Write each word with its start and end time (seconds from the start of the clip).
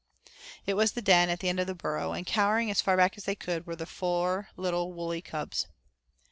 It 0.65 0.73
was 0.73 0.93
the 0.93 1.01
den 1.03 1.29
at 1.29 1.41
the 1.41 1.49
end 1.49 1.59
of 1.59 1.67
the 1.67 1.75
burrow, 1.75 2.11
and 2.13 2.25
cowering 2.25 2.71
as 2.71 2.81
far 2.81 2.97
back 2.97 3.17
as 3.19 3.25
they 3.25 3.35
could, 3.35 3.67
were 3.67 3.75
the 3.75 3.85
four 3.85 4.49
little 4.57 4.91
woolly 4.93 5.21
cubs. 5.21 5.67